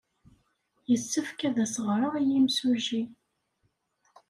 [0.89, 3.03] Yessefk ad as-ɣreɣ i yemsujji.